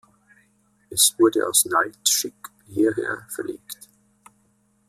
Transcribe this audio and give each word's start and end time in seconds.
Es 0.89 1.13
wurde 1.19 1.47
aus 1.47 1.63
Naltschik 1.65 2.33
hierher 2.65 3.27
verlegt. 3.29 3.87